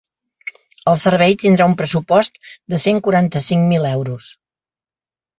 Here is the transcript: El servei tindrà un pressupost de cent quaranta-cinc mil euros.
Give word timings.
El 0.91 0.95
servei 1.01 1.35
tindrà 1.43 1.67
un 1.71 1.75
pressupost 1.81 2.39
de 2.75 2.79
cent 2.85 3.01
quaranta-cinc 3.07 3.67
mil 3.73 3.85
euros. 3.91 4.31